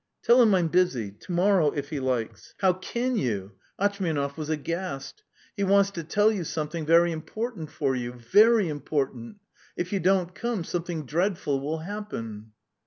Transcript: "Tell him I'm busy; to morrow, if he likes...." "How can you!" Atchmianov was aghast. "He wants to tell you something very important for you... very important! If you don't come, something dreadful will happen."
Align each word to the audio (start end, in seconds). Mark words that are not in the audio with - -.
"Tell 0.23 0.41
him 0.41 0.55
I'm 0.55 0.67
busy; 0.67 1.11
to 1.11 1.31
morrow, 1.31 1.69
if 1.69 1.91
he 1.91 1.99
likes...." 1.99 2.55
"How 2.59 2.73
can 2.73 3.15
you!" 3.15 3.51
Atchmianov 3.79 4.35
was 4.35 4.49
aghast. 4.49 5.21
"He 5.55 5.63
wants 5.63 5.91
to 5.91 6.03
tell 6.03 6.31
you 6.31 6.43
something 6.43 6.87
very 6.87 7.11
important 7.11 7.69
for 7.69 7.95
you... 7.95 8.13
very 8.13 8.67
important! 8.67 9.37
If 9.77 9.93
you 9.93 9.99
don't 9.99 10.33
come, 10.33 10.63
something 10.63 11.05
dreadful 11.05 11.59
will 11.59 11.77
happen." 11.77 12.53